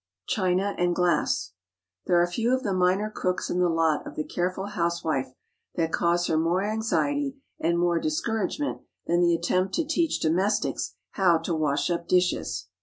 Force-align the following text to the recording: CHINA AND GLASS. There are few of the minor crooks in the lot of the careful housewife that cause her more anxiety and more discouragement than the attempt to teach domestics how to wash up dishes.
CHINA 0.25 0.73
AND 0.79 0.95
GLASS. 0.95 1.51
There 2.07 2.19
are 2.19 2.25
few 2.25 2.55
of 2.55 2.63
the 2.63 2.73
minor 2.73 3.11
crooks 3.11 3.51
in 3.51 3.59
the 3.59 3.69
lot 3.69 4.07
of 4.07 4.15
the 4.15 4.23
careful 4.23 4.65
housewife 4.65 5.31
that 5.75 5.91
cause 5.91 6.25
her 6.25 6.39
more 6.39 6.63
anxiety 6.63 7.35
and 7.59 7.77
more 7.77 7.99
discouragement 7.99 8.81
than 9.05 9.21
the 9.21 9.35
attempt 9.35 9.75
to 9.75 9.85
teach 9.85 10.19
domestics 10.19 10.95
how 11.11 11.37
to 11.43 11.53
wash 11.53 11.91
up 11.91 12.07
dishes. 12.07 12.67